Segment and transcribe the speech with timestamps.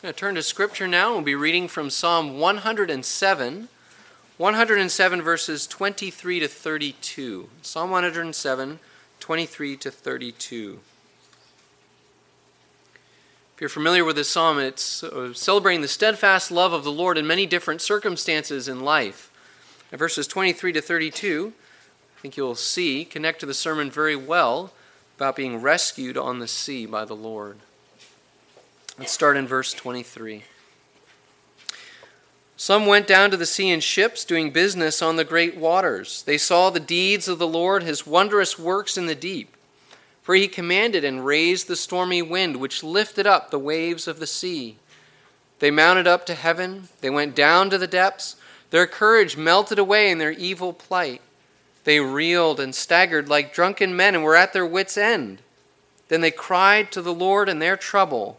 [0.00, 1.12] I'm going to turn to Scripture now.
[1.12, 3.68] We'll be reading from Psalm 107,
[4.38, 7.50] 107 verses 23 to 32.
[7.60, 8.78] Psalm 107,
[9.20, 10.80] 23 to 32.
[13.54, 17.18] If you're familiar with this psalm, it's uh, celebrating the steadfast love of the Lord
[17.18, 19.30] in many different circumstances in life.
[19.92, 21.52] And verses 23 to 32,
[22.16, 24.72] I think you'll see, connect to the sermon very well
[25.18, 27.58] about being rescued on the sea by the Lord.
[29.00, 30.42] Let's start in verse 23.
[32.58, 36.22] Some went down to the sea in ships, doing business on the great waters.
[36.22, 39.56] They saw the deeds of the Lord, his wondrous works in the deep.
[40.20, 44.26] For he commanded and raised the stormy wind, which lifted up the waves of the
[44.26, 44.76] sea.
[45.60, 48.36] They mounted up to heaven, they went down to the depths.
[48.68, 51.22] Their courage melted away in their evil plight.
[51.84, 55.40] They reeled and staggered like drunken men and were at their wits' end.
[56.08, 58.38] Then they cried to the Lord in their trouble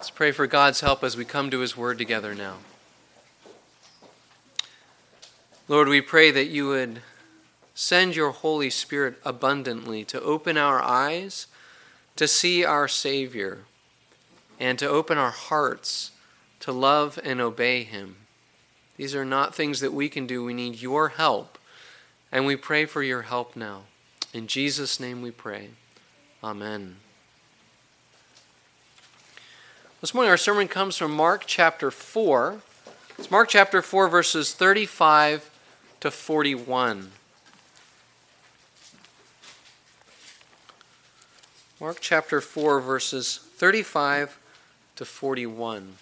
[0.00, 2.56] Let's pray for God's help as we come to His Word together now.
[5.68, 7.02] Lord, we pray that you would
[7.74, 11.48] send your Holy Spirit abundantly to open our eyes
[12.16, 13.64] to see our Savior
[14.58, 16.12] and to open our hearts
[16.60, 18.16] to love and obey Him.
[18.96, 20.42] These are not things that we can do.
[20.42, 21.58] We need your help,
[22.32, 23.82] and we pray for your help now.
[24.32, 25.68] In Jesus' name we pray.
[26.42, 26.96] Amen.
[30.00, 32.62] This morning, our sermon comes from Mark chapter 4.
[33.18, 35.50] It's Mark chapter 4, verses 35
[36.00, 37.10] to 41.
[41.78, 44.38] Mark chapter 4, verses 35
[44.96, 45.96] to 41.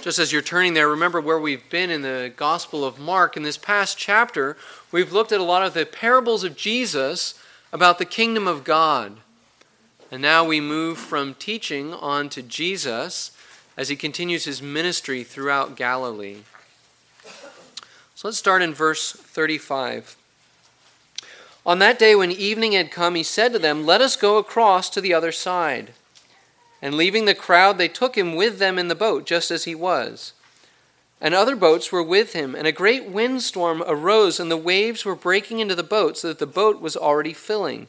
[0.00, 3.36] Just as you're turning there, remember where we've been in the Gospel of Mark.
[3.36, 4.56] In this past chapter,
[4.92, 7.34] we've looked at a lot of the parables of Jesus
[7.72, 9.16] about the kingdom of God.
[10.10, 13.30] And now we move from teaching on to Jesus
[13.76, 16.38] as he continues his ministry throughout Galilee.
[18.14, 20.16] So let's start in verse 35.
[21.64, 24.88] On that day when evening had come, he said to them, Let us go across
[24.90, 25.92] to the other side.
[26.80, 29.74] And leaving the crowd, they took him with them in the boat, just as he
[29.74, 30.32] was.
[31.20, 35.16] And other boats were with him, and a great windstorm arose, and the waves were
[35.16, 37.88] breaking into the boat, so that the boat was already filling.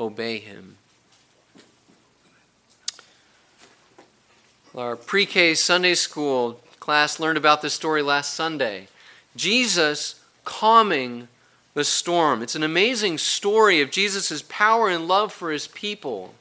[0.00, 0.76] obey him.
[4.74, 8.88] Our pre K Sunday school class learned about this story last Sunday.
[9.36, 11.28] Jesus calming
[11.74, 12.42] the storm.
[12.42, 16.34] It's an amazing story of Jesus' power and love for his people.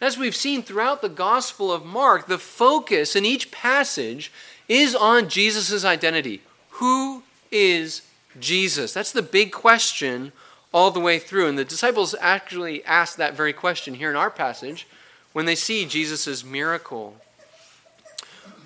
[0.00, 4.30] As we've seen throughout the Gospel of Mark, the focus in each passage
[4.68, 6.42] is on Jesus' identity.
[6.70, 8.02] Who is
[8.38, 8.92] Jesus?
[8.92, 10.32] That's the big question
[10.74, 11.46] all the way through.
[11.46, 14.88] And the disciples actually ask that very question here in our passage
[15.32, 17.16] when they see Jesus' miracle.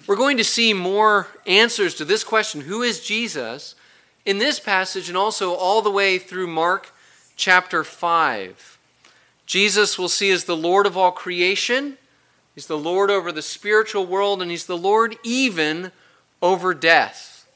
[0.07, 3.75] We're going to see more answers to this question who is Jesus
[4.25, 6.93] in this passage and also all the way through Mark
[7.37, 8.79] chapter 5.
[9.45, 11.99] Jesus will see as the Lord of all creation.
[12.55, 15.93] He's the Lord over the spiritual world, and He's the Lord even
[16.43, 17.47] over death.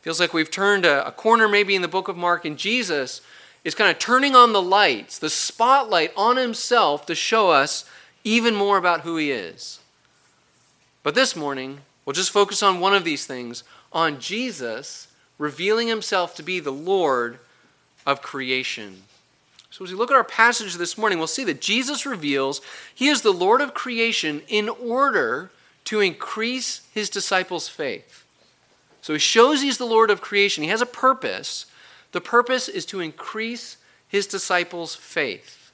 [0.00, 3.20] Feels like we've turned a, a corner maybe in the book of Mark, and Jesus
[3.64, 7.84] is kind of turning on the lights, the spotlight on himself to show us
[8.24, 9.80] even more about who he is.
[11.02, 15.08] But this morning, we'll just focus on one of these things on Jesus
[15.38, 17.38] revealing himself to be the Lord
[18.06, 19.02] of creation.
[19.70, 22.60] So, as we look at our passage this morning, we'll see that Jesus reveals
[22.94, 25.50] he is the Lord of creation in order
[25.84, 28.24] to increase his disciples' faith.
[29.00, 30.64] So, he shows he's the Lord of creation.
[30.64, 31.66] He has a purpose,
[32.12, 33.76] the purpose is to increase
[34.08, 35.72] his disciples' faith.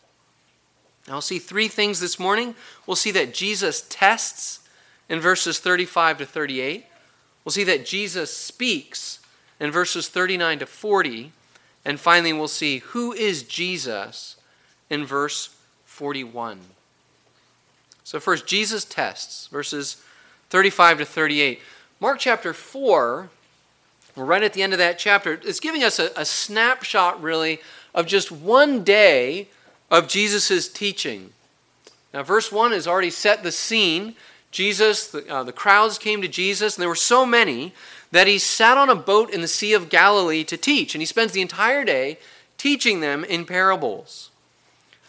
[1.07, 2.55] Now, we'll see three things this morning.
[2.87, 4.61] We'll see that Jesus tests
[5.09, 6.85] in verses 35 to 38.
[7.45, 9.21] We'll see that Jesus speaks
[9.61, 11.33] in verses 39 to 40.
[11.85, 14.37] And finally, we'll see who is Jesus
[14.91, 15.55] in verse
[15.85, 16.61] 41.
[18.03, 20.03] So, first, Jesus tests, verses
[20.51, 21.61] 35 to 38.
[22.01, 23.31] Mark chapter 4,
[24.17, 27.61] we're right at the end of that chapter, It's giving us a, a snapshot, really,
[27.95, 29.49] of just one day
[29.91, 31.33] of Jesus' teaching.
[32.15, 34.17] Now, verse 1 has already set the scene.
[34.51, 37.75] Jesus, the, uh, the crowds came to Jesus, and there were so many
[38.11, 41.07] that he sat on a boat in the Sea of Galilee to teach, and he
[41.07, 42.19] spends the entire day
[42.57, 44.31] teaching them in parables.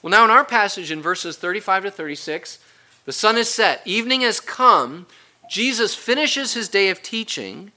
[0.01, 2.59] Well, now in our passage in verses 35 to 36,
[3.05, 5.05] the sun is set, evening has come,
[5.49, 7.71] Jesus finishes his day of teaching,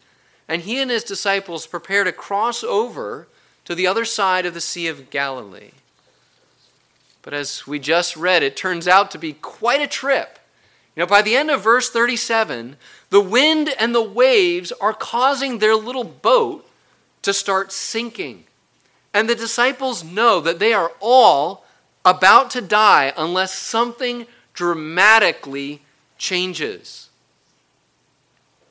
[0.51, 3.29] and he and his disciples prepare to cross over
[3.65, 5.71] to the other side of the Sea of Galilee.
[7.23, 10.41] But as we just read, it turns out to be quite a trip.
[10.97, 12.75] You know, by the end of verse 37,
[13.11, 16.69] the wind and the waves are causing their little boat
[17.23, 18.43] to start sinking.
[19.15, 21.65] And the disciples know that they are all
[22.05, 25.83] about to die unless something dramatically
[26.19, 27.10] changes.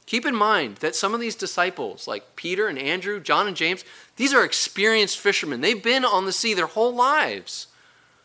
[0.10, 3.86] Keep in mind that some of these disciples, like Peter and Andrew, John and James,
[4.16, 5.62] these are experienced fishermen.
[5.62, 7.68] They've been on the sea their whole lives.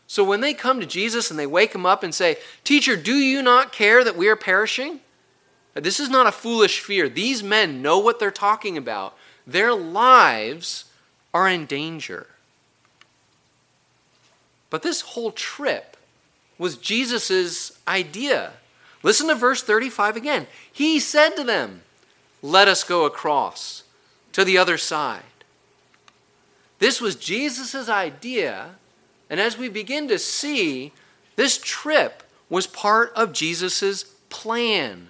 [0.07, 3.13] So when they come to Jesus and they wake him up and say, Teacher, do
[3.13, 5.01] you not care that we are perishing?
[5.75, 7.07] This is not a foolish fear.
[7.07, 9.15] These men know what they're talking about.
[9.45, 10.85] Their lives
[11.35, 12.25] are in danger.
[14.71, 15.97] But this whole trip
[16.57, 18.53] was Jesus' idea.
[19.05, 20.47] Listen to verse 35 again.
[20.69, 21.83] He said to them,
[22.41, 23.83] Let us go across
[24.33, 25.21] to the other side.
[26.79, 28.75] This was Jesus' idea
[29.29, 30.91] and as we begin to see,
[31.35, 35.09] this trip was part of Jesus' plan.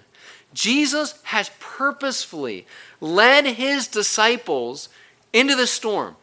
[0.54, 2.66] Jesus has purposefully
[3.00, 4.88] led his disciples
[5.32, 6.16] into the storm.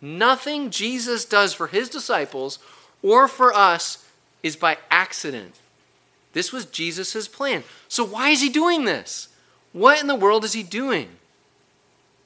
[0.00, 2.58] Nothing Jesus does for his disciples
[3.02, 4.04] or for us
[4.42, 5.54] is by accident.
[6.32, 7.64] This was Jesus' plan.
[7.88, 9.28] So, why is he doing this?
[9.72, 11.08] What in the world is he doing?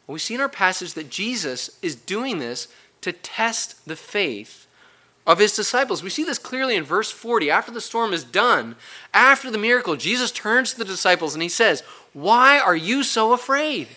[0.06, 2.68] Well, we see in our passage that Jesus is doing this
[3.00, 4.66] to test the faith
[5.26, 6.02] of his disciples.
[6.02, 7.50] We see this clearly in verse 40.
[7.50, 8.76] After the storm is done,
[9.12, 11.82] after the miracle, Jesus turns to the disciples and he says,
[12.12, 13.88] Why are you so afraid?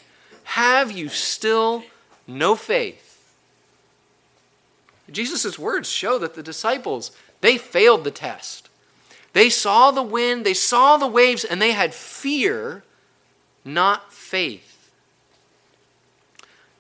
[0.44, 1.84] Have you still
[2.28, 3.06] no faith?
[5.12, 7.12] Jesus' words show that the disciples,
[7.42, 8.69] they failed the test.
[9.34, 12.84] They saw the wind, they saw the waves, and they had fear,
[13.64, 14.92] not faith.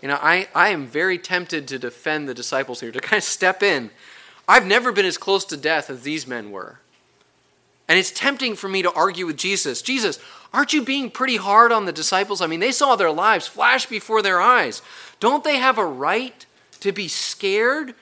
[0.02, 3.24] You know, I, I am very tempted to defend the disciples here, to kind of
[3.24, 3.92] step in.
[4.48, 6.80] I've never been as close to death as these men were.
[7.88, 9.82] And it's tempting for me to argue with Jesus.
[9.82, 10.20] Jesus,
[10.54, 12.40] aren't you being pretty hard on the disciples?
[12.40, 14.82] I mean, they saw their lives flash before their eyes.
[15.20, 16.46] Don't they have a right
[16.82, 17.96] to be scared?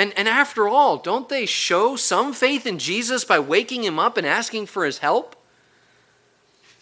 [0.00, 4.16] And, and after all, don't they show some faith in Jesus by waking him up
[4.16, 5.36] and asking for his help?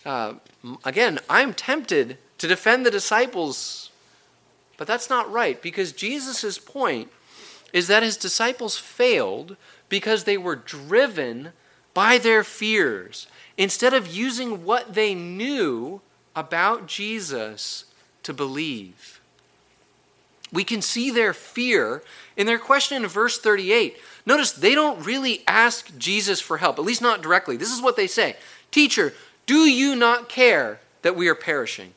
[0.06, 0.34] Uh,
[0.84, 3.88] again, I'm tempted to defend the disciples
[4.78, 7.10] but that's not right because Jesus' point
[7.74, 9.56] is that his disciples failed
[9.90, 11.52] because they were driven
[11.92, 13.26] by their fears
[13.58, 16.00] instead of using what they knew
[16.34, 17.84] about Jesus
[18.22, 19.17] to believe.
[20.52, 22.02] We can see their fear
[22.36, 23.98] in their question in verse 38.
[24.24, 27.56] Notice they don't really ask Jesus for help, at least not directly.
[27.56, 28.36] This is what they say
[28.70, 29.12] Teacher,
[29.46, 31.92] do you not care that we are perishing?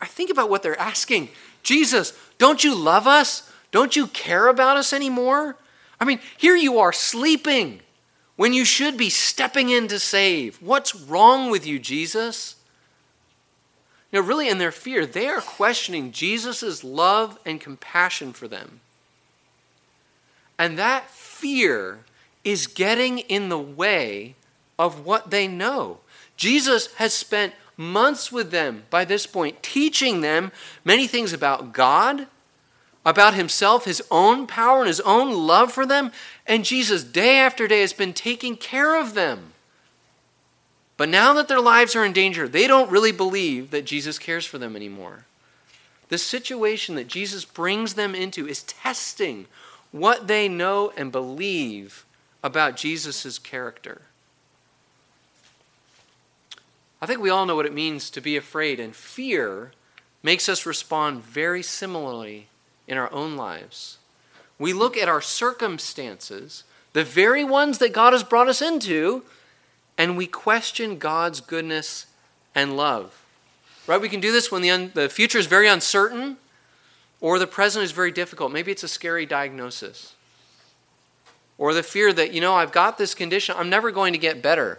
[0.00, 1.30] I think about what they're asking.
[1.62, 3.50] Jesus, don't you love us?
[3.70, 5.56] Don't you care about us anymore?
[6.00, 7.80] I mean, here you are sleeping
[8.36, 10.62] when you should be stepping in to save.
[10.62, 12.54] What's wrong with you, Jesus?
[14.10, 18.80] Know, really, in their fear, they are questioning Jesus' love and compassion for them.
[20.58, 22.00] And that fear
[22.42, 24.34] is getting in the way
[24.78, 25.98] of what they know.
[26.36, 30.52] Jesus has spent months with them by this point, teaching them
[30.84, 32.26] many things about God,
[33.04, 36.12] about himself, his own power, and his own love for them.
[36.46, 39.52] And Jesus, day after day, has been taking care of them.
[40.98, 44.44] But now that their lives are in danger, they don't really believe that Jesus cares
[44.44, 45.24] for them anymore.
[46.08, 49.46] The situation that Jesus brings them into is testing
[49.92, 52.04] what they know and believe
[52.42, 54.02] about Jesus' character.
[57.00, 59.70] I think we all know what it means to be afraid, and fear
[60.22, 62.48] makes us respond very similarly
[62.88, 63.98] in our own lives.
[64.58, 69.22] we look at our circumstances, the very ones that God has brought us into,
[69.98, 72.06] and we question God's goodness
[72.54, 73.24] and love.
[73.86, 74.00] Right?
[74.00, 76.36] We can do this when the, un- the future is very uncertain
[77.20, 78.52] or the present is very difficult.
[78.52, 80.14] Maybe it's a scary diagnosis.
[81.58, 84.40] Or the fear that, you know, I've got this condition, I'm never going to get
[84.40, 84.78] better.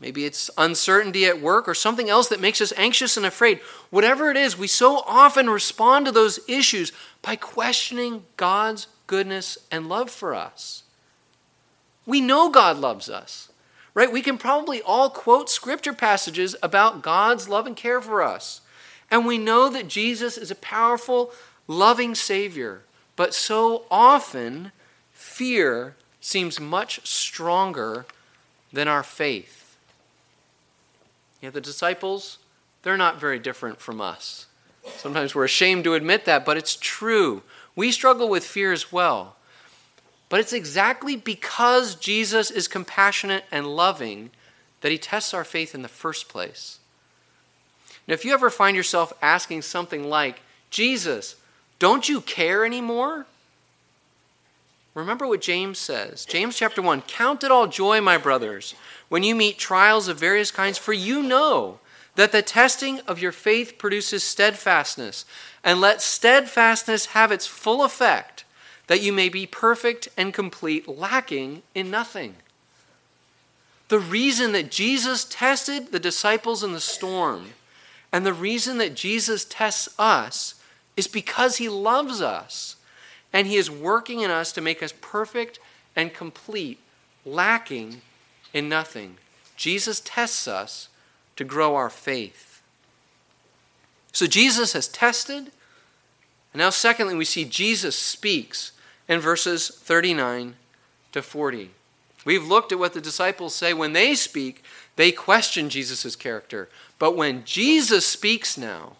[0.00, 3.60] Maybe it's uncertainty at work or something else that makes us anxious and afraid.
[3.90, 6.92] Whatever it is, we so often respond to those issues
[7.22, 10.82] by questioning God's goodness and love for us.
[12.04, 13.50] We know God loves us,
[13.96, 14.12] right?
[14.12, 18.60] We can probably all quote scripture passages about God's love and care for us.
[19.10, 21.32] And we know that Jesus is a powerful,
[21.66, 22.82] loving Savior.
[23.16, 24.70] But so often,
[25.12, 28.04] fear seems much stronger
[28.70, 29.78] than our faith.
[31.40, 32.36] Yeah, the disciples,
[32.82, 34.44] they're not very different from us.
[34.98, 37.42] Sometimes we're ashamed to admit that, but it's true.
[37.74, 39.36] We struggle with fear as well.
[40.28, 44.30] But it's exactly because Jesus is compassionate and loving
[44.80, 46.78] that he tests our faith in the first place.
[48.06, 50.40] Now, if you ever find yourself asking something like,
[50.70, 51.36] Jesus,
[51.78, 53.26] don't you care anymore?
[54.94, 56.24] Remember what James says.
[56.24, 58.74] James chapter 1 Count it all joy, my brothers,
[59.08, 61.80] when you meet trials of various kinds, for you know
[62.14, 65.26] that the testing of your faith produces steadfastness.
[65.62, 68.44] And let steadfastness have its full effect,
[68.86, 72.36] that you may be perfect and complete, lacking in nothing.
[73.88, 77.50] The reason that Jesus tested the disciples in the storm,
[78.12, 80.54] and the reason that Jesus tests us,
[80.96, 82.76] is because he loves us
[83.36, 85.58] and He is working in us to make us perfect
[85.94, 86.78] and complete,
[87.24, 88.00] lacking
[88.54, 89.18] in nothing.
[89.56, 90.88] Jesus tests us
[91.36, 92.62] to grow our faith.
[94.12, 95.50] So Jesus has tested.
[96.54, 98.72] And now, secondly, we see Jesus speaks
[99.08, 100.56] in verses 39
[101.12, 101.70] to 40.
[102.24, 104.64] We've looked at what the disciples say when they speak,
[104.96, 106.68] they question Jesus' character.
[106.98, 108.96] But when Jesus speaks now,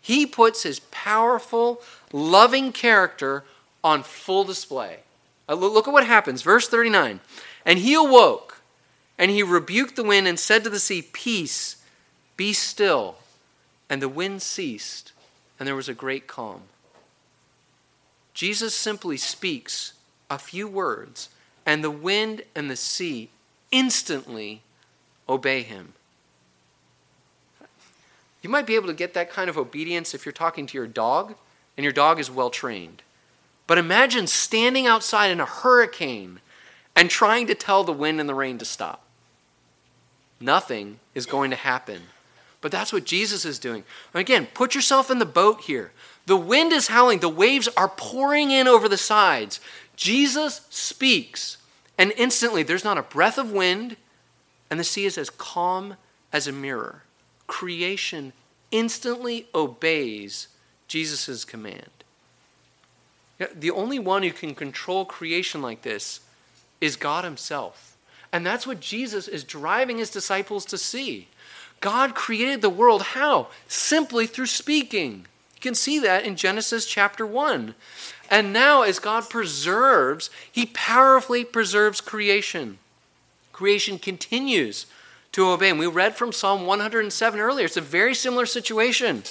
[0.00, 1.82] he puts his powerful,
[2.12, 3.44] loving character
[3.84, 5.00] on full display.
[5.48, 6.42] Uh, look at what happens.
[6.42, 7.20] Verse 39.
[7.66, 8.62] And he awoke,
[9.18, 11.76] and he rebuked the wind and said to the sea, Peace,
[12.36, 13.16] be still.
[13.90, 15.12] And the wind ceased,
[15.58, 16.62] and there was a great calm.
[18.34, 19.92] Jesus simply speaks
[20.30, 21.28] a few words,
[21.66, 23.30] and the wind and the sea
[23.70, 24.62] instantly
[25.28, 25.92] obey him.
[28.42, 30.86] You might be able to get that kind of obedience if you're talking to your
[30.86, 31.34] dog
[31.76, 33.02] and your dog is well trained.
[33.66, 36.40] But imagine standing outside in a hurricane
[36.96, 39.04] and trying to tell the wind and the rain to stop.
[40.40, 42.02] Nothing is going to happen.
[42.62, 43.84] But that's what Jesus is doing.
[44.14, 45.92] Again, put yourself in the boat here.
[46.24, 49.60] The wind is howling, the waves are pouring in over the sides.
[49.96, 51.58] Jesus speaks,
[51.98, 53.96] and instantly there's not a breath of wind,
[54.70, 55.96] and the sea is as calm
[56.32, 57.02] as a mirror.
[57.46, 58.32] Creation
[58.70, 60.48] instantly obeys
[60.86, 61.90] Jesus' command.
[63.54, 66.20] The only one who can control creation like this
[66.80, 67.96] is God Himself.
[68.32, 71.28] And that's what Jesus is driving His disciples to see.
[71.82, 73.48] God created the world how?
[73.68, 75.26] Simply through speaking.
[75.54, 77.74] You can see that in Genesis chapter 1.
[78.30, 82.78] And now, as God preserves, He powerfully preserves creation.
[83.52, 84.86] Creation continues
[85.32, 85.68] to obey.
[85.68, 87.66] And we read from Psalm 107 earlier.
[87.66, 89.24] It's a very similar situation.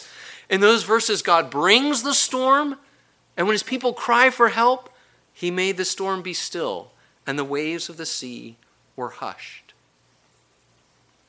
[0.47, 2.77] In those verses, God brings the storm
[3.37, 4.89] and when his people cry for help,
[5.33, 6.91] he made the storm be still,
[7.25, 8.57] and the waves of the sea
[8.95, 9.60] were hushed.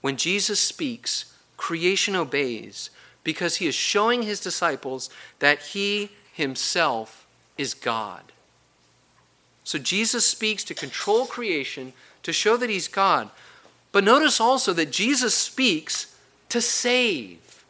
[0.03, 2.91] When Jesus speaks, creation obeys
[3.25, 8.23] because he is showing his disciples that he himself is God.
[9.65, 11.93] So Jesus speaks to control creation,
[12.25, 13.31] to show that he's God.
[13.93, 16.17] But notice also that Jesus speaks
[16.49, 17.65] to save.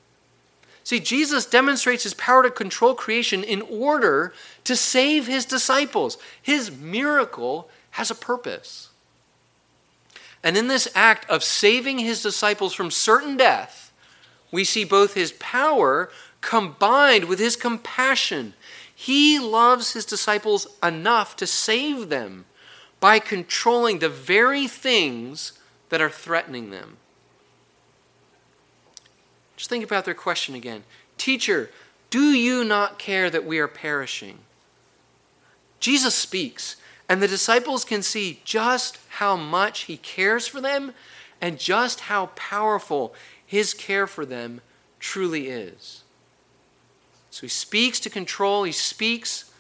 [0.85, 4.33] See, Jesus demonstrates his power to control creation in order
[4.65, 6.19] to save his disciples.
[6.41, 8.89] His miracle has a purpose.
[10.43, 13.93] And in this act of saving his disciples from certain death,
[14.51, 18.55] we see both his power combined with his compassion.
[18.95, 22.45] He loves his disciples enough to save them
[23.01, 25.53] by controlling the very things
[25.89, 26.97] that are threatening them.
[29.57, 30.85] Just think about their question again.
[31.19, 31.71] Teacher,
[32.11, 34.39] do you not care that we are perishing?
[35.81, 36.77] Jesus speaks,
[37.13, 40.95] and the disciples can see just how much he cares for them
[41.43, 43.13] and just how powerful
[43.45, 44.63] his care for them
[44.99, 46.05] truly is.
[47.31, 49.51] So he speaks to control, he speaks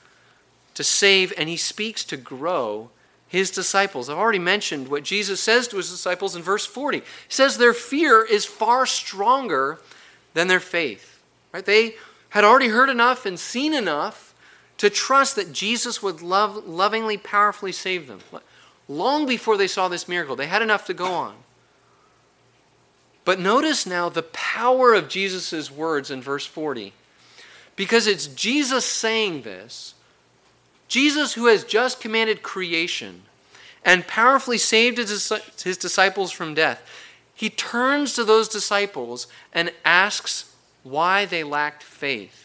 [0.72, 2.88] to save and he speaks to grow
[3.28, 4.08] his disciples.
[4.08, 7.00] I've already mentioned what Jesus says to his disciples in verse 40.
[7.00, 9.78] He says their fear is far stronger
[10.32, 11.20] than their faith.
[11.52, 11.66] Right?
[11.66, 11.96] They
[12.30, 14.31] had already heard enough and seen enough
[14.82, 18.18] to trust that Jesus would love, lovingly, powerfully save them.
[18.88, 21.36] Long before they saw this miracle, they had enough to go on.
[23.24, 26.92] But notice now the power of Jesus' words in verse 40.
[27.76, 29.94] Because it's Jesus saying this
[30.88, 33.22] Jesus, who has just commanded creation
[33.84, 36.82] and powerfully saved his disciples from death,
[37.36, 42.40] he turns to those disciples and asks why they lacked faith.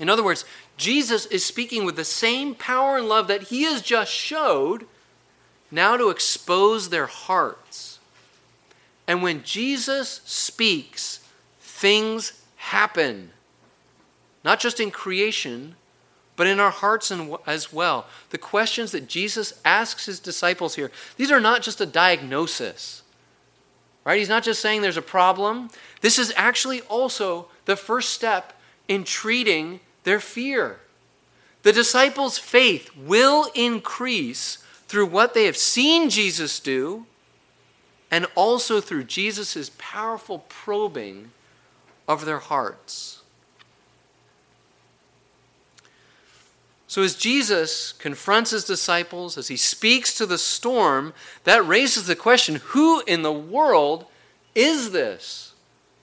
[0.00, 0.44] In other words,
[0.76, 4.86] Jesus is speaking with the same power and love that he has just showed,
[5.70, 7.98] now to expose their hearts.
[9.06, 11.20] And when Jesus speaks,
[11.60, 13.30] things happen.
[14.44, 15.76] Not just in creation,
[16.36, 17.12] but in our hearts
[17.46, 18.06] as well.
[18.30, 23.02] The questions that Jesus asks his disciples here, these are not just a diagnosis.
[24.04, 24.18] Right?
[24.18, 25.70] He's not just saying there's a problem.
[26.00, 28.52] This is actually also the first step
[28.88, 30.80] in treating their fear.
[31.62, 37.06] The disciples' faith will increase through what they have seen Jesus do
[38.10, 41.32] and also through Jesus' powerful probing
[42.06, 43.22] of their hearts.
[46.86, 52.14] So, as Jesus confronts his disciples, as he speaks to the storm, that raises the
[52.14, 54.06] question who in the world
[54.54, 55.54] is this?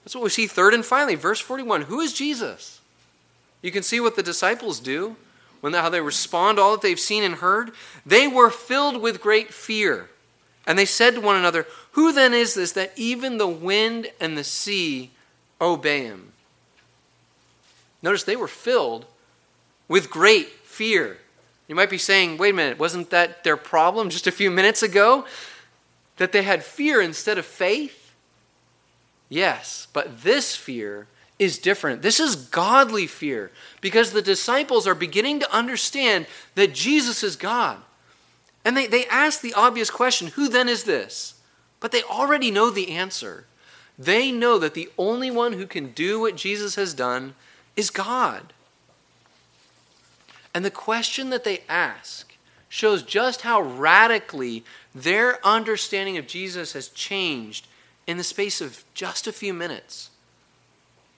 [0.04, 1.82] That's what we see third and finally, verse 41.
[1.82, 2.81] Who is Jesus?
[3.62, 5.16] You can see what the disciples do
[5.60, 7.70] when how they respond to all that they've seen and heard.
[8.04, 10.10] They were filled with great fear.
[10.66, 14.36] And they said to one another, Who then is this that even the wind and
[14.36, 15.12] the sea
[15.60, 16.32] obey him?
[18.02, 19.06] Notice they were filled
[19.88, 21.18] with great fear.
[21.68, 24.82] You might be saying, wait a minute, wasn't that their problem just a few minutes
[24.82, 25.24] ago?
[26.16, 28.14] That they had fear instead of faith?
[29.28, 31.06] Yes, but this fear
[31.38, 32.02] is different.
[32.02, 37.78] This is godly fear because the disciples are beginning to understand that Jesus is God.
[38.64, 41.34] And they, they ask the obvious question who then is this?
[41.80, 43.46] But they already know the answer.
[43.98, 47.34] They know that the only one who can do what Jesus has done
[47.76, 48.52] is God.
[50.54, 52.36] And the question that they ask
[52.68, 54.64] shows just how radically
[54.94, 57.66] their understanding of Jesus has changed
[58.06, 60.10] in the space of just a few minutes.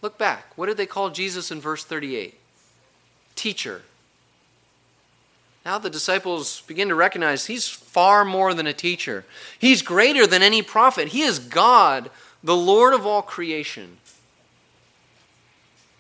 [0.05, 0.53] Look back.
[0.57, 2.39] What did they call Jesus in verse 38?
[3.37, 3.81] Teacher.
[5.65, 9.25] Now the disciples begin to recognize he's far more than a teacher.
[9.59, 11.09] He's greater than any prophet.
[11.09, 12.11] He is God,
[12.43, 13.97] the Lord of all creation.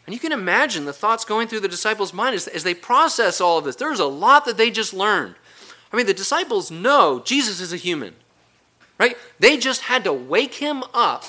[0.06, 3.40] And you can imagine the thoughts going through the disciples' mind as, as they process
[3.40, 3.76] all of this.
[3.76, 5.34] There's a lot that they just learned.
[5.90, 8.14] I mean, the disciples know Jesus is a human,
[8.98, 9.16] right?
[9.38, 11.24] They just had to wake him up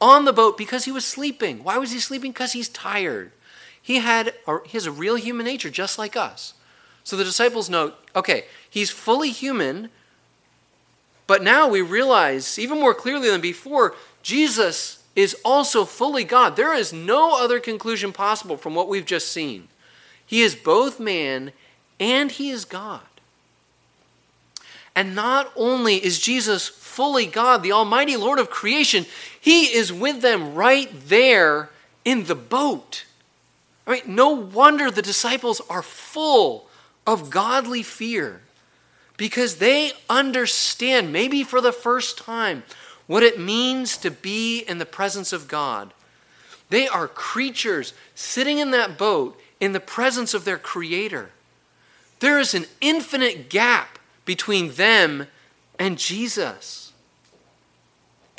[0.00, 1.62] on the boat because he was sleeping.
[1.62, 2.32] Why was he sleeping?
[2.32, 3.32] Because he's tired.
[3.80, 6.54] He had a, he has a real human nature just like us.
[7.04, 9.90] So the disciples know, okay, he's fully human,
[11.26, 16.56] but now we realize even more clearly than before, Jesus is also fully God.
[16.56, 19.68] There is no other conclusion possible from what we've just seen.
[20.24, 21.52] He is both man
[21.98, 23.02] and he is God.
[24.94, 29.06] And not only is Jesus fully God, the Almighty Lord of creation,
[29.40, 31.70] He is with them right there
[32.04, 33.04] in the boat.
[33.86, 36.68] I mean, no wonder the disciples are full
[37.06, 38.40] of godly fear
[39.16, 42.62] because they understand, maybe for the first time,
[43.06, 45.92] what it means to be in the presence of God.
[46.68, 51.30] They are creatures sitting in that boat in the presence of their Creator.
[52.20, 53.98] There is an infinite gap
[54.30, 55.26] between them
[55.76, 56.92] and Jesus.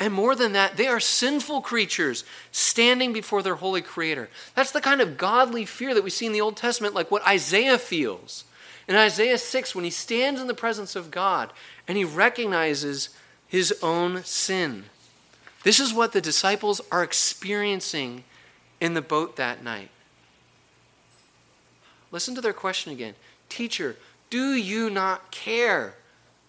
[0.00, 4.30] And more than that, they are sinful creatures standing before their holy Creator.
[4.54, 7.26] That's the kind of godly fear that we see in the Old Testament, like what
[7.28, 8.44] Isaiah feels.
[8.88, 11.52] In Isaiah 6, when he stands in the presence of God
[11.86, 13.10] and he recognizes
[13.46, 14.84] his own sin.
[15.62, 18.24] This is what the disciples are experiencing
[18.80, 19.90] in the boat that night.
[22.10, 23.14] Listen to their question again
[23.50, 23.96] Teacher,
[24.32, 25.92] do you not care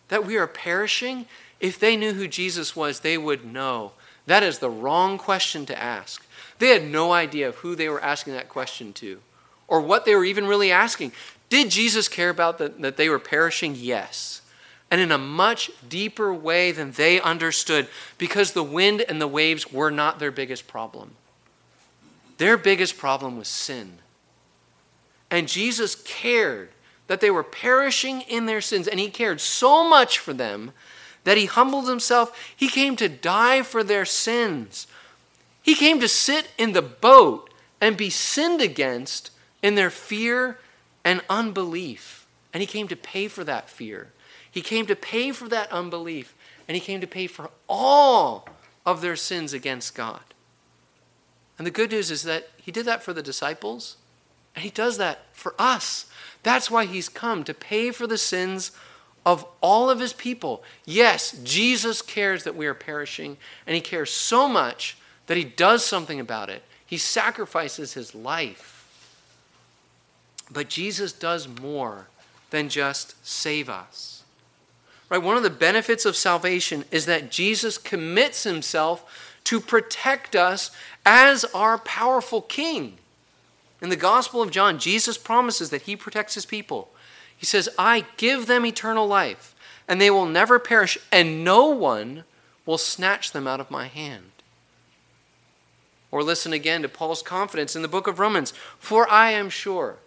[0.08, 1.26] that we are perishing?
[1.60, 3.91] If they knew who Jesus was, they would know.
[4.26, 6.26] That is the wrong question to ask.
[6.60, 9.19] They had no idea who they were asking that question to
[9.67, 11.12] or what they were even really asking.
[11.50, 13.76] Did Jesus care about the, that they were perishing?
[13.76, 14.39] Yes
[14.89, 17.88] and in a much deeper way than they understood
[18.19, 21.15] because the wind and the waves were not their biggest problem.
[22.38, 23.98] Their biggest problem was sin.
[25.32, 26.69] And Jesus cared
[27.08, 30.72] that they were perishing in their sins, and he cared so much for them
[31.24, 32.54] that he humbled himself.
[32.56, 34.88] He came to die for their sins.
[35.62, 40.60] He came to sit in the boat and be sinned against in their fear
[41.04, 42.26] and unbelief.
[42.54, 44.12] And he came to pay for that fear.
[44.50, 46.36] He came to pay for that unbelief.
[46.68, 48.48] And he came to pay for all
[48.86, 50.22] of their sins against God.
[51.58, 53.98] And the good news is that he did that for the disciples,
[54.56, 56.06] and he does that for us.
[56.44, 58.72] That's why he's come to pay for the sins
[59.26, 60.63] of all of his people.
[60.86, 65.86] Yes, Jesus cares that we are perishing, and he cares so much that he does
[65.86, 66.63] something about it.
[66.86, 68.72] He sacrifices his life.
[70.52, 72.08] But Jesus does more
[72.50, 74.24] than just save us.
[75.10, 75.22] Right?
[75.22, 80.72] One of the benefits of salvation is that Jesus commits himself to protect us
[81.06, 82.98] as our powerful king.
[83.84, 86.89] In the Gospel of John, Jesus promises that he protects his people.
[87.36, 89.54] He says, I give them eternal life,
[89.89, 92.24] and they will never perish, and no one
[92.65, 94.32] will snatch them out of my hand.
[96.12, 99.98] Or listen again to Paul's confidence in the book of Romans For I am sure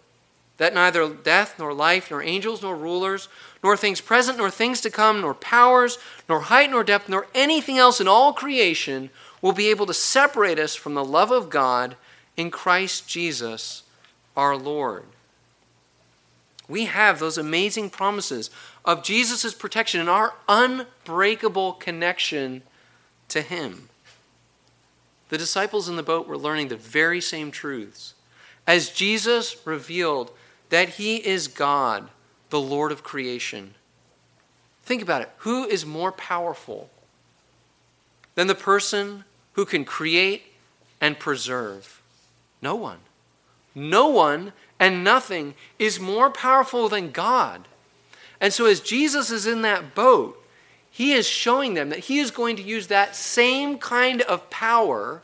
[0.57, 3.29] that neither death, nor life, nor angels, nor rulers,
[3.63, 7.77] nor things present, nor things to come, nor powers, nor height, nor depth, nor anything
[7.77, 11.95] else in all creation will be able to separate us from the love of God
[12.37, 13.83] in Christ Jesus
[14.37, 15.03] our Lord.
[16.69, 18.49] We have those amazing promises
[18.85, 22.61] of Jesus' protection and our unbreakable connection
[23.29, 23.89] to Him.
[25.29, 28.13] The disciples in the boat were learning the very same truths.
[28.65, 30.31] As Jesus revealed
[30.69, 32.09] that He is God,
[32.49, 33.73] the Lord of creation.
[34.83, 35.31] Think about it.
[35.39, 36.89] Who is more powerful
[38.35, 40.43] than the person who can create
[41.01, 41.96] and preserve?
[42.61, 42.99] No one.
[43.75, 47.67] No one and nothing is more powerful than God.
[48.39, 50.43] And so, as Jesus is in that boat,
[50.89, 55.21] he is showing them that he is going to use that same kind of power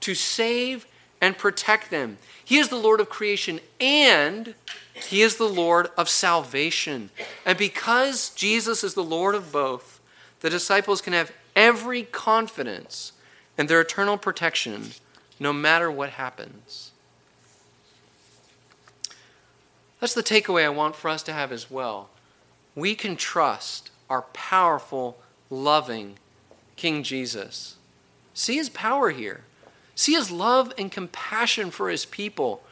[0.00, 0.86] to save
[1.20, 2.18] and protect them.
[2.44, 4.54] He is the Lord of creation and
[4.92, 7.08] he is the Lord of salvation.
[7.46, 10.00] And because Jesus is the Lord of both,
[10.40, 13.12] the disciples can have every confidence
[13.56, 14.90] in their eternal protection
[15.38, 16.92] no matter what happens.
[20.00, 22.10] That's the takeaway I want for us to have as well.
[22.74, 25.18] We can trust our powerful,
[25.48, 26.18] loving
[26.76, 27.76] King Jesus.
[28.34, 29.44] See his power here.
[29.94, 32.62] See his love and compassion for his people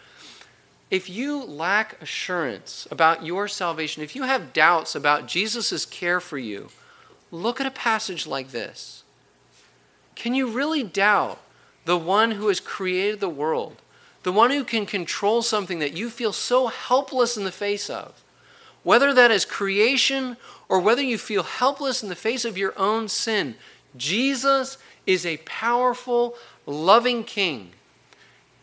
[0.92, 6.36] if you lack assurance about your salvation, if you have doubts about Jesus' care for
[6.36, 6.68] you,
[7.30, 9.02] look at a passage like this.
[10.14, 11.40] Can you really doubt
[11.84, 13.82] the one who has created the world,
[14.22, 18.22] the one who can control something that you feel so helpless in the face of?
[18.82, 20.36] Whether that is creation
[20.68, 23.56] or whether you feel helpless in the face of your own sin,
[23.96, 27.72] Jesus is a powerful, loving king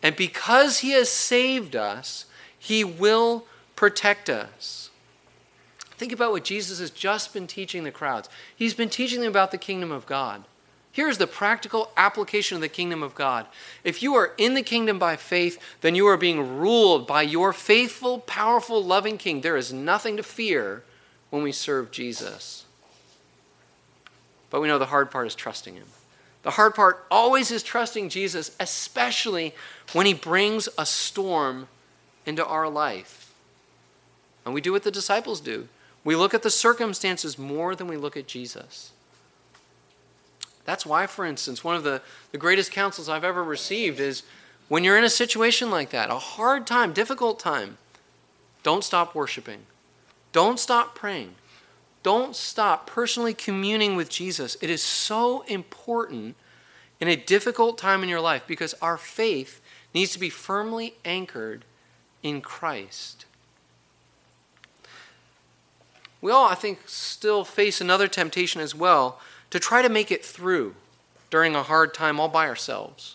[0.02, 2.26] and because he has saved us,
[2.58, 4.90] he will protect us.
[5.92, 8.28] Think about what Jesus has just been teaching the crowds.
[8.56, 10.44] He's been teaching them about the kingdom of God.
[10.92, 13.46] Here's the practical application of the kingdom of God.
[13.84, 17.52] If you are in the kingdom by faith, then you are being ruled by your
[17.52, 19.40] faithful, powerful, loving king.
[19.40, 20.82] There is nothing to fear
[21.30, 22.64] when we serve Jesus.
[24.50, 25.86] But we know the hard part is trusting him.
[26.42, 29.54] The hard part always is trusting Jesus, especially
[29.92, 31.68] when he brings a storm
[32.26, 33.32] into our life.
[34.44, 35.68] And we do what the disciples do
[36.02, 38.92] we look at the circumstances more than we look at Jesus.
[40.64, 44.22] That's why, for instance, one of the, the greatest counsels I've ever received is
[44.68, 47.78] when you're in a situation like that, a hard time, difficult time,
[48.62, 49.60] don't stop worshiping.
[50.32, 51.34] Don't stop praying.
[52.02, 54.56] Don't stop personally communing with Jesus.
[54.60, 56.36] It is so important
[57.00, 59.60] in a difficult time in your life because our faith
[59.92, 61.64] needs to be firmly anchored
[62.22, 63.24] in Christ.
[66.20, 69.18] We all, I think, still face another temptation as well
[69.50, 70.74] to try to make it through
[71.30, 73.14] during a hard time all by ourselves.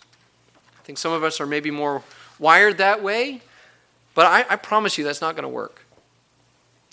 [0.80, 2.04] I think some of us are maybe more
[2.40, 3.42] wired that way,
[4.14, 5.82] but I, I promise you that's not going to work.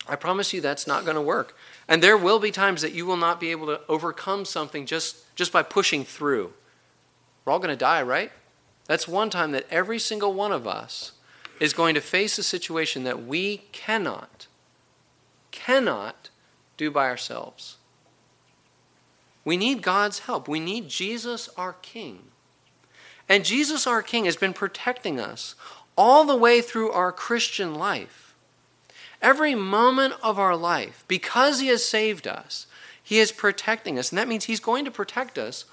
[0.08, 1.56] I promise you that's not going to work.
[1.88, 5.34] And there will be times that you will not be able to overcome something just,
[5.36, 6.52] just by pushing through.
[7.44, 8.32] We're all going to die, right?
[8.86, 11.12] That's one time that every single one of us
[11.60, 14.46] is going to face a situation that we cannot,
[15.52, 16.30] cannot
[16.76, 17.76] do by ourselves.
[19.44, 20.48] We need God's help.
[20.48, 22.20] We need Jesus, our King.
[23.28, 25.54] And Jesus, our King, has been protecting us
[25.96, 28.34] all the way through our Christian life.
[29.20, 32.66] Every moment of our life, because He has saved us,
[33.02, 34.10] He is protecting us.
[34.10, 35.64] And that means He's going to protect us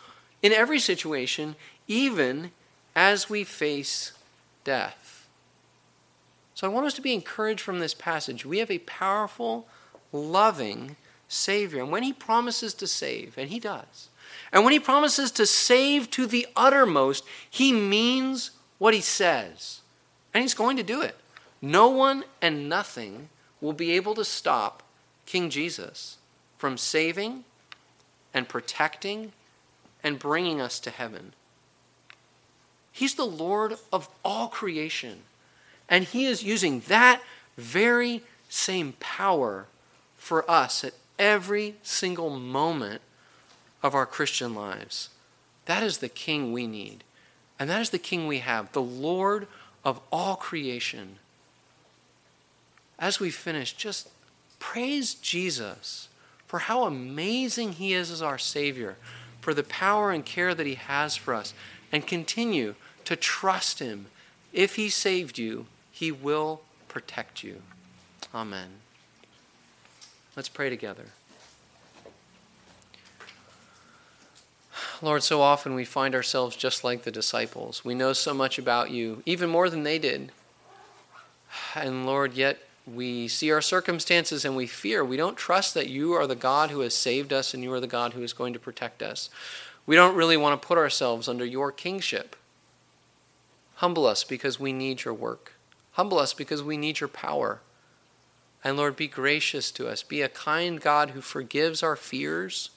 [0.41, 1.55] in every situation,
[1.88, 2.51] even
[2.95, 4.13] as we face
[4.63, 5.27] death.
[6.53, 8.45] So I want us to be encouraged from this passage.
[8.45, 9.67] We have a powerful,
[10.12, 10.97] loving
[11.30, 11.82] Savior.
[11.82, 14.10] And when He promises to save, and He does,
[14.52, 19.80] and when He promises to save to the uttermost, He means what He says.
[20.34, 21.15] And He's going to do it.
[21.62, 23.30] No one and nothing
[23.62, 24.84] will be able to stop
[25.26, 26.18] King Jesus
[26.58, 27.44] from saving
[28.34, 29.32] and protecting
[30.04, 31.34] and bringing us to heaven.
[32.92, 35.20] He's the Lord of all creation.
[35.88, 37.22] And He is using that
[37.58, 39.68] very same power
[40.18, 43.01] for us at every single moment
[43.84, 45.10] of our Christian lives.
[45.65, 47.03] That is the King we need.
[47.60, 49.47] And that is the King we have, the Lord
[49.84, 51.17] of all creation.
[52.97, 54.10] As we finish, just
[54.58, 56.08] praise Jesus
[56.47, 58.95] for how amazing He is as our Savior,
[59.41, 61.53] for the power and care that He has for us,
[61.91, 64.08] and continue to trust Him.
[64.51, 67.62] If He saved you, He will protect you.
[68.34, 68.69] Amen.
[70.39, 71.04] Let's pray together.
[75.02, 77.84] Lord, so often we find ourselves just like the disciples.
[77.84, 80.32] We know so much about you, even more than they did.
[81.75, 85.04] And Lord, yet we see our circumstances and we fear.
[85.04, 87.82] We don't trust that you are the God who has saved us and you are
[87.82, 89.30] the God who is going to protect us.
[89.86, 92.38] We don't really want to put ourselves under your kingship.
[93.75, 95.52] Humble us because we need your work.
[95.91, 97.60] Humble us because we need your power.
[98.63, 100.04] And Lord, be gracious to us.
[100.04, 102.72] Be a kind God who forgives our fears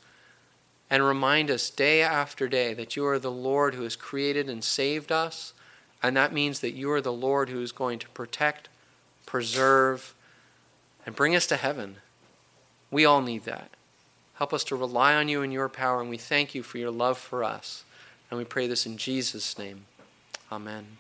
[0.89, 4.63] and remind us day after day that you are the Lord who has created and
[4.63, 5.55] saved us.
[6.03, 8.69] And that means that you are the Lord who is going to protect,
[9.25, 10.15] preserve,
[11.07, 11.97] and bring us to heaven.
[12.91, 13.71] We all need that.
[14.35, 16.91] Help us to rely on you and your power, and we thank you for your
[16.91, 17.85] love for us.
[18.31, 19.87] And we pray this in Jesus' name.
[20.51, 20.99] Amen.